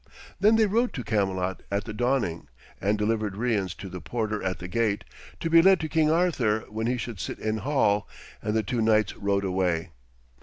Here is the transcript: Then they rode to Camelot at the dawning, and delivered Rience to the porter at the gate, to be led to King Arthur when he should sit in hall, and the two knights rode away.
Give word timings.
Then 0.39 0.55
they 0.55 0.65
rode 0.65 0.93
to 0.93 1.03
Camelot 1.03 1.61
at 1.71 1.83
the 1.83 1.93
dawning, 1.93 2.47
and 2.81 2.97
delivered 2.97 3.37
Rience 3.37 3.75
to 3.75 3.87
the 3.87 4.01
porter 4.01 4.41
at 4.41 4.57
the 4.57 4.67
gate, 4.67 5.03
to 5.41 5.47
be 5.47 5.61
led 5.61 5.79
to 5.81 5.87
King 5.87 6.09
Arthur 6.09 6.61
when 6.69 6.87
he 6.87 6.97
should 6.97 7.19
sit 7.19 7.37
in 7.37 7.57
hall, 7.57 8.07
and 8.41 8.55
the 8.55 8.63
two 8.63 8.81
knights 8.81 9.15
rode 9.15 9.45
away. 9.45 9.91